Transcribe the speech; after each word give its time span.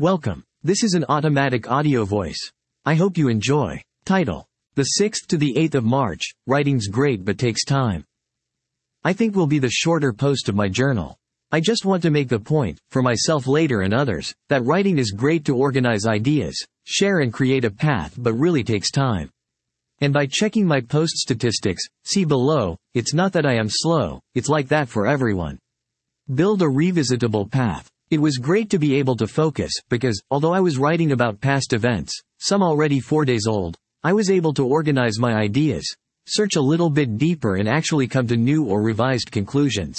Welcome. 0.00 0.42
This 0.64 0.82
is 0.82 0.94
an 0.94 1.04
automatic 1.08 1.70
audio 1.70 2.04
voice. 2.04 2.50
I 2.84 2.96
hope 2.96 3.16
you 3.16 3.28
enjoy. 3.28 3.80
Title. 4.04 4.44
The 4.74 4.88
6th 5.00 5.28
to 5.28 5.36
the 5.36 5.54
8th 5.54 5.76
of 5.76 5.84
March, 5.84 6.32
writing's 6.48 6.88
great 6.88 7.24
but 7.24 7.38
takes 7.38 7.64
time. 7.64 8.02
I 9.04 9.12
think 9.12 9.36
will 9.36 9.46
be 9.46 9.60
the 9.60 9.70
shorter 9.70 10.12
post 10.12 10.48
of 10.48 10.56
my 10.56 10.66
journal. 10.66 11.16
I 11.52 11.60
just 11.60 11.84
want 11.84 12.02
to 12.02 12.10
make 12.10 12.28
the 12.28 12.40
point, 12.40 12.80
for 12.90 13.02
myself 13.02 13.46
later 13.46 13.82
and 13.82 13.94
others, 13.94 14.34
that 14.48 14.64
writing 14.64 14.98
is 14.98 15.12
great 15.12 15.44
to 15.44 15.54
organize 15.54 16.06
ideas, 16.06 16.60
share 16.82 17.20
and 17.20 17.32
create 17.32 17.64
a 17.64 17.70
path 17.70 18.16
but 18.18 18.34
really 18.34 18.64
takes 18.64 18.90
time. 18.90 19.30
And 20.00 20.12
by 20.12 20.26
checking 20.26 20.66
my 20.66 20.80
post 20.80 21.18
statistics, 21.18 21.84
see 22.02 22.24
below, 22.24 22.76
it's 22.94 23.14
not 23.14 23.32
that 23.34 23.46
I 23.46 23.54
am 23.54 23.68
slow, 23.70 24.18
it's 24.34 24.48
like 24.48 24.66
that 24.70 24.88
for 24.88 25.06
everyone. 25.06 25.60
Build 26.34 26.62
a 26.62 26.64
revisitable 26.64 27.48
path. 27.48 27.88
It 28.14 28.20
was 28.20 28.38
great 28.38 28.70
to 28.70 28.78
be 28.78 28.94
able 28.94 29.16
to 29.16 29.26
focus, 29.26 29.72
because, 29.90 30.22
although 30.30 30.54
I 30.54 30.60
was 30.60 30.78
writing 30.78 31.10
about 31.10 31.40
past 31.40 31.72
events, 31.72 32.16
some 32.38 32.62
already 32.62 33.00
four 33.00 33.24
days 33.24 33.48
old, 33.48 33.76
I 34.04 34.12
was 34.12 34.30
able 34.30 34.54
to 34.54 34.64
organize 34.64 35.18
my 35.18 35.34
ideas, 35.34 35.84
search 36.28 36.54
a 36.54 36.60
little 36.60 36.90
bit 36.90 37.18
deeper 37.18 37.56
and 37.56 37.68
actually 37.68 38.06
come 38.06 38.28
to 38.28 38.36
new 38.36 38.66
or 38.66 38.84
revised 38.84 39.32
conclusions. 39.32 39.98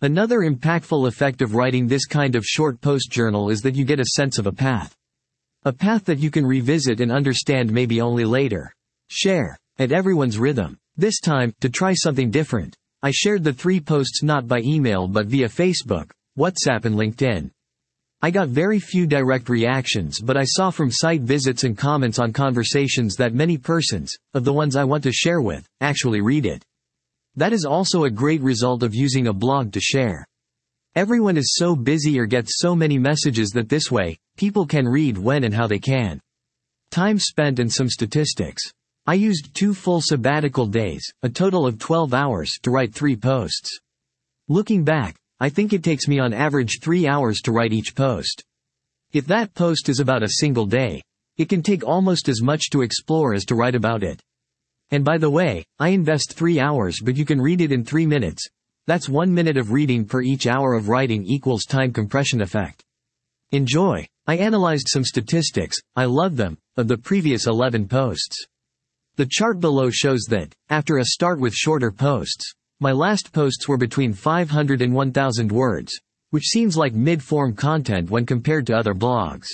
Another 0.00 0.40
impactful 0.40 1.06
effect 1.06 1.40
of 1.40 1.54
writing 1.54 1.86
this 1.86 2.06
kind 2.06 2.34
of 2.34 2.44
short 2.44 2.80
post 2.80 3.08
journal 3.08 3.50
is 3.50 3.62
that 3.62 3.76
you 3.76 3.84
get 3.84 4.00
a 4.00 4.14
sense 4.16 4.38
of 4.38 4.48
a 4.48 4.52
path. 4.52 4.96
A 5.64 5.72
path 5.72 6.06
that 6.06 6.18
you 6.18 6.32
can 6.32 6.44
revisit 6.44 7.00
and 7.00 7.12
understand 7.12 7.70
maybe 7.70 8.00
only 8.00 8.24
later. 8.24 8.74
Share. 9.10 9.56
At 9.78 9.92
everyone's 9.92 10.40
rhythm. 10.40 10.76
This 10.96 11.20
time, 11.20 11.54
to 11.60 11.68
try 11.68 11.94
something 11.94 12.32
different, 12.32 12.74
I 13.04 13.12
shared 13.12 13.44
the 13.44 13.52
three 13.52 13.78
posts 13.78 14.24
not 14.24 14.48
by 14.48 14.58
email 14.62 15.06
but 15.06 15.28
via 15.28 15.48
Facebook, 15.48 16.10
WhatsApp 16.38 16.84
and 16.84 16.94
LinkedIn. 16.94 17.50
I 18.22 18.30
got 18.30 18.48
very 18.48 18.78
few 18.78 19.08
direct 19.08 19.48
reactions 19.48 20.20
but 20.20 20.36
I 20.36 20.44
saw 20.44 20.70
from 20.70 20.92
site 20.92 21.22
visits 21.22 21.64
and 21.64 21.76
comments 21.76 22.20
on 22.20 22.32
conversations 22.32 23.16
that 23.16 23.34
many 23.34 23.58
persons, 23.58 24.14
of 24.34 24.44
the 24.44 24.52
ones 24.52 24.76
I 24.76 24.84
want 24.84 25.02
to 25.02 25.12
share 25.12 25.40
with, 25.40 25.66
actually 25.80 26.20
read 26.20 26.46
it. 26.46 26.64
That 27.34 27.52
is 27.52 27.64
also 27.64 28.04
a 28.04 28.10
great 28.10 28.40
result 28.40 28.84
of 28.84 28.94
using 28.94 29.26
a 29.26 29.32
blog 29.32 29.72
to 29.72 29.80
share. 29.80 30.24
Everyone 30.94 31.36
is 31.36 31.56
so 31.56 31.74
busy 31.74 32.20
or 32.20 32.26
gets 32.26 32.58
so 32.58 32.74
many 32.74 32.98
messages 32.98 33.50
that 33.50 33.68
this 33.68 33.90
way, 33.90 34.16
people 34.36 34.64
can 34.64 34.86
read 34.86 35.18
when 35.18 35.42
and 35.42 35.54
how 35.54 35.66
they 35.66 35.80
can. 35.80 36.20
Time 36.92 37.18
spent 37.18 37.58
and 37.58 37.72
some 37.72 37.88
statistics. 37.88 38.62
I 39.06 39.14
used 39.14 39.54
two 39.54 39.74
full 39.74 40.00
sabbatical 40.00 40.66
days, 40.66 41.04
a 41.22 41.28
total 41.28 41.66
of 41.66 41.78
12 41.78 42.14
hours, 42.14 42.52
to 42.62 42.70
write 42.70 42.94
three 42.94 43.16
posts. 43.16 43.78
Looking 44.48 44.84
back, 44.84 45.16
I 45.40 45.48
think 45.48 45.72
it 45.72 45.84
takes 45.84 46.08
me 46.08 46.18
on 46.18 46.32
average 46.32 46.80
three 46.82 47.06
hours 47.06 47.40
to 47.42 47.52
write 47.52 47.72
each 47.72 47.94
post. 47.94 48.42
If 49.12 49.26
that 49.26 49.54
post 49.54 49.88
is 49.88 50.00
about 50.00 50.24
a 50.24 50.40
single 50.40 50.66
day, 50.66 51.00
it 51.36 51.48
can 51.48 51.62
take 51.62 51.84
almost 51.84 52.28
as 52.28 52.42
much 52.42 52.70
to 52.70 52.82
explore 52.82 53.34
as 53.34 53.44
to 53.46 53.54
write 53.54 53.76
about 53.76 54.02
it. 54.02 54.20
And 54.90 55.04
by 55.04 55.18
the 55.18 55.30
way, 55.30 55.64
I 55.78 55.90
invest 55.90 56.32
three 56.32 56.58
hours 56.58 57.00
but 57.02 57.16
you 57.16 57.24
can 57.24 57.40
read 57.40 57.60
it 57.60 57.72
in 57.72 57.84
three 57.84 58.06
minutes. 58.06 58.48
That's 58.86 59.08
one 59.08 59.32
minute 59.32 59.56
of 59.56 59.70
reading 59.70 60.04
per 60.06 60.22
each 60.22 60.46
hour 60.46 60.74
of 60.74 60.88
writing 60.88 61.24
equals 61.24 61.64
time 61.64 61.92
compression 61.92 62.40
effect. 62.40 62.82
Enjoy. 63.52 64.06
I 64.26 64.36
analyzed 64.36 64.88
some 64.88 65.04
statistics, 65.04 65.78
I 65.94 66.06
love 66.06 66.36
them, 66.36 66.58
of 66.76 66.88
the 66.88 66.98
previous 66.98 67.46
11 67.46 67.86
posts. 67.88 68.44
The 69.16 69.26
chart 69.30 69.60
below 69.60 69.90
shows 69.90 70.26
that, 70.28 70.54
after 70.68 70.98
a 70.98 71.04
start 71.04 71.40
with 71.40 71.54
shorter 71.54 71.90
posts, 71.90 72.52
my 72.80 72.92
last 72.92 73.32
posts 73.32 73.66
were 73.66 73.76
between 73.76 74.12
500 74.12 74.82
and 74.82 74.94
1000 74.94 75.50
words, 75.50 75.92
which 76.30 76.44
seems 76.44 76.76
like 76.76 76.94
mid-form 76.94 77.54
content 77.54 78.08
when 78.08 78.24
compared 78.24 78.66
to 78.66 78.76
other 78.76 78.94
blogs. 78.94 79.48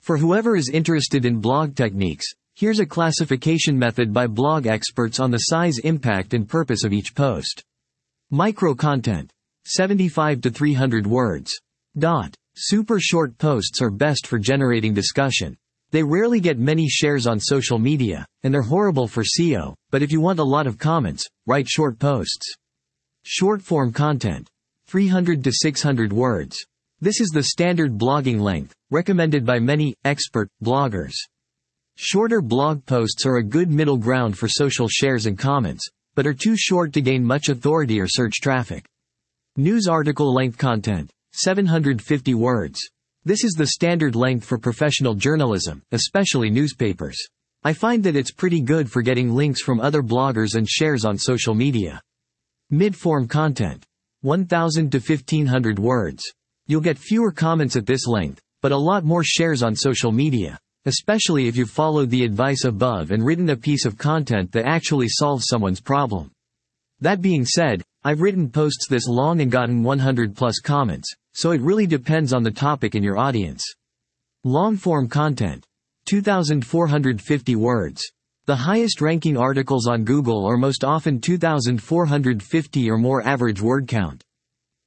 For 0.00 0.18
whoever 0.18 0.54
is 0.54 0.68
interested 0.68 1.24
in 1.24 1.40
blog 1.40 1.74
techniques, 1.74 2.26
here's 2.54 2.80
a 2.80 2.84
classification 2.84 3.78
method 3.78 4.12
by 4.12 4.26
blog 4.26 4.66
experts 4.66 5.18
on 5.18 5.30
the 5.30 5.38
size 5.38 5.78
impact 5.78 6.34
and 6.34 6.46
purpose 6.46 6.84
of 6.84 6.92
each 6.92 7.14
post. 7.14 7.64
Micro 8.30 8.74
content. 8.74 9.30
75 9.64 10.40
to 10.42 10.50
300 10.50 11.06
words. 11.06 11.52
Dot. 11.96 12.34
Super 12.54 13.00
short 13.00 13.38
posts 13.38 13.80
are 13.80 13.90
best 13.90 14.26
for 14.26 14.38
generating 14.38 14.92
discussion. 14.92 15.56
They 15.92 16.02
rarely 16.02 16.40
get 16.40 16.58
many 16.58 16.88
shares 16.88 17.26
on 17.26 17.38
social 17.38 17.78
media, 17.78 18.26
and 18.42 18.52
they're 18.52 18.62
horrible 18.62 19.06
for 19.06 19.22
SEO, 19.22 19.74
but 19.90 20.02
if 20.02 20.10
you 20.10 20.22
want 20.22 20.38
a 20.38 20.44
lot 20.44 20.66
of 20.66 20.78
comments, 20.78 21.26
write 21.46 21.68
short 21.68 21.98
posts. 21.98 22.54
Short 23.24 23.60
form 23.60 23.92
content. 23.92 24.48
300 24.88 25.44
to 25.44 25.52
600 25.52 26.12
words. 26.12 26.56
This 27.00 27.20
is 27.20 27.28
the 27.28 27.42
standard 27.42 27.98
blogging 27.98 28.40
length, 28.40 28.72
recommended 28.90 29.44
by 29.44 29.58
many, 29.58 29.94
expert, 30.04 30.48
bloggers. 30.64 31.12
Shorter 31.96 32.40
blog 32.40 32.86
posts 32.86 33.26
are 33.26 33.36
a 33.36 33.44
good 33.44 33.70
middle 33.70 33.98
ground 33.98 34.38
for 34.38 34.48
social 34.48 34.88
shares 34.88 35.26
and 35.26 35.38
comments, 35.38 35.86
but 36.14 36.26
are 36.26 36.32
too 36.32 36.56
short 36.56 36.94
to 36.94 37.02
gain 37.02 37.22
much 37.22 37.50
authority 37.50 38.00
or 38.00 38.08
search 38.08 38.40
traffic. 38.40 38.86
News 39.58 39.88
article 39.88 40.32
length 40.32 40.56
content. 40.56 41.10
750 41.32 42.34
words. 42.34 42.80
This 43.24 43.44
is 43.44 43.52
the 43.52 43.68
standard 43.68 44.16
length 44.16 44.44
for 44.44 44.58
professional 44.58 45.14
journalism, 45.14 45.80
especially 45.92 46.50
newspapers. 46.50 47.16
I 47.62 47.72
find 47.72 48.02
that 48.02 48.16
it's 48.16 48.32
pretty 48.32 48.60
good 48.60 48.90
for 48.90 49.00
getting 49.00 49.30
links 49.30 49.62
from 49.62 49.78
other 49.78 50.02
bloggers 50.02 50.56
and 50.56 50.68
shares 50.68 51.04
on 51.04 51.16
social 51.16 51.54
media. 51.54 52.02
Mid-form 52.70 53.28
content. 53.28 53.84
1000 54.22 54.90
to 54.90 54.98
1500 54.98 55.78
words. 55.78 56.24
You'll 56.66 56.80
get 56.80 56.98
fewer 56.98 57.30
comments 57.30 57.76
at 57.76 57.86
this 57.86 58.08
length, 58.08 58.40
but 58.60 58.72
a 58.72 58.76
lot 58.76 59.04
more 59.04 59.22
shares 59.22 59.62
on 59.62 59.76
social 59.76 60.10
media, 60.10 60.58
especially 60.86 61.46
if 61.46 61.56
you've 61.56 61.70
followed 61.70 62.10
the 62.10 62.24
advice 62.24 62.64
above 62.64 63.12
and 63.12 63.24
written 63.24 63.50
a 63.50 63.56
piece 63.56 63.84
of 63.84 63.96
content 63.96 64.50
that 64.50 64.66
actually 64.66 65.08
solves 65.08 65.46
someone's 65.46 65.80
problem. 65.80 66.32
That 67.02 67.20
being 67.20 67.44
said, 67.44 67.82
I've 68.04 68.20
written 68.20 68.48
posts 68.48 68.86
this 68.88 69.08
long 69.08 69.40
and 69.40 69.50
gotten 69.50 69.82
100 69.82 70.36
plus 70.36 70.60
comments, 70.60 71.12
so 71.34 71.50
it 71.50 71.60
really 71.60 71.84
depends 71.84 72.32
on 72.32 72.44
the 72.44 72.50
topic 72.52 72.94
and 72.94 73.04
your 73.04 73.18
audience. 73.18 73.64
Long 74.44 74.76
form 74.76 75.08
content. 75.08 75.66
2,450 76.06 77.56
words. 77.56 78.04
The 78.46 78.54
highest 78.54 79.00
ranking 79.00 79.36
articles 79.36 79.88
on 79.88 80.04
Google 80.04 80.46
are 80.46 80.56
most 80.56 80.84
often 80.84 81.20
2,450 81.20 82.90
or 82.90 82.98
more 82.98 83.26
average 83.26 83.60
word 83.60 83.88
count. 83.88 84.22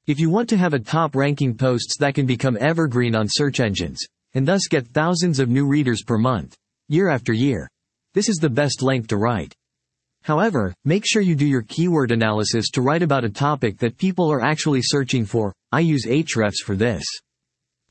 If 0.08 0.18
you 0.18 0.30
want 0.30 0.48
to 0.50 0.58
have 0.58 0.74
a 0.74 0.80
top 0.80 1.18
ranking 1.18 1.54
posts 1.54 1.98
that 1.98 2.16
can 2.16 2.26
become 2.26 2.58
evergreen 2.62 3.14
on 3.14 3.28
search 3.30 3.60
engines, 3.60 4.00
and 4.34 4.48
thus 4.48 4.70
get 4.70 4.88
thousands 4.88 5.40
of 5.40 5.50
new 5.50 5.68
readers 5.68 6.02
per 6.02 6.18
month, 6.18 6.56
year 6.88 7.10
after 7.10 7.34
year, 7.34 7.70
this 8.14 8.30
is 8.30 8.38
the 8.38 8.50
best 8.50 8.82
length 8.82 9.10
to 9.10 9.18
write. 9.18 9.54
However, 10.26 10.74
make 10.86 11.06
sure 11.06 11.22
you 11.22 11.36
do 11.36 11.46
your 11.46 11.62
keyword 11.62 12.10
analysis 12.10 12.72
to 12.72 12.82
write 12.82 13.04
about 13.04 13.24
a 13.24 13.30
topic 13.30 13.78
that 13.78 14.00
people 14.00 14.32
are 14.32 14.42
actually 14.42 14.82
searching 14.82 15.24
for. 15.24 15.54
I 15.72 15.82
use 15.82 16.08
Ahrefs 16.08 16.64
for 16.66 16.76
this. 16.76 17.04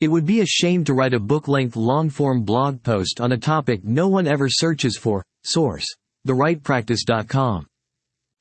It 0.01 0.09
would 0.09 0.27
be 0.27 0.41
a 0.41 0.47
shame 0.47 0.83
to 0.87 0.95
write 0.95 1.15
a 1.15 1.21
book-length 1.21 1.77
long-form 1.77 2.43
blog 2.43 2.83
post 2.83 3.21
on 3.21 3.31
a 3.31 3.39
topic 3.39 3.85
no 3.85 4.09
one 4.09 4.27
ever 4.27 4.49
searches 4.49 4.99
for. 4.99 5.25
Source: 5.45 5.87
TheWritePractice.com. 6.27 7.69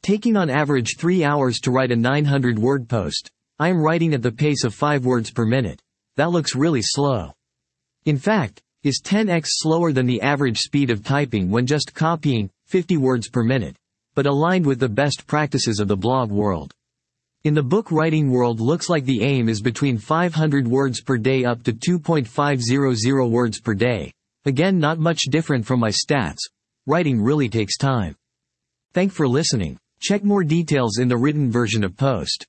Taking 0.01 0.37
on 0.37 0.49
average 0.49 0.95
3 0.97 1.23
hours 1.23 1.59
to 1.59 1.69
write 1.69 1.91
a 1.91 1.95
900-word 1.95 2.89
post, 2.89 3.29
I 3.59 3.69
am 3.69 3.79
writing 3.79 4.15
at 4.15 4.23
the 4.23 4.31
pace 4.31 4.63
of 4.63 4.73
5 4.73 5.05
words 5.05 5.29
per 5.29 5.45
minute. 5.45 5.79
That 6.17 6.31
looks 6.31 6.55
really 6.55 6.81
slow. 6.81 7.31
In 8.05 8.17
fact, 8.17 8.59
is 8.81 9.03
10x 9.05 9.45
slower 9.49 9.91
than 9.91 10.07
the 10.07 10.23
average 10.23 10.57
speed 10.57 10.89
of 10.89 11.03
typing 11.03 11.51
when 11.51 11.67
just 11.67 11.93
copying 11.93 12.49
50 12.65 12.97
words 12.97 13.29
per 13.29 13.43
minute 13.43 13.75
but 14.16 14.25
aligned 14.25 14.66
with 14.66 14.79
the 14.79 14.90
best 14.90 15.25
practices 15.28 15.79
of 15.79 15.88
the 15.88 15.97
blog 15.97 16.29
world. 16.29 16.74
In 17.44 17.53
the 17.53 17.63
book 17.63 17.91
writing 17.91 18.31
world 18.31 18.59
looks 18.62 18.90
like 18.90 19.06
the 19.06 19.22
aim 19.22 19.50
is 19.50 19.62
between 19.62 19.97
500 19.97 20.68
words 20.68 21.01
per 21.01 21.18
day 21.18 21.44
up 21.44 21.63
to 21.63 21.74
2.500 21.74 23.29
words 23.29 23.59
per 23.59 23.73
day. 23.73 24.14
Again 24.46 24.79
not 24.79 24.99
much 24.99 25.23
different 25.29 25.66
from 25.66 25.79
my 25.79 25.90
stats. 25.90 26.40
Writing 26.85 27.22
really 27.22 27.49
takes 27.49 27.78
time. 27.78 28.16
Thank 28.93 29.11
for 29.11 29.28
listening. 29.28 29.78
Check 29.99 30.23
more 30.23 30.43
details 30.43 30.99
in 30.99 31.08
the 31.08 31.17
written 31.17 31.49
version 31.52 31.84
of 31.84 31.97
post. 31.97 32.46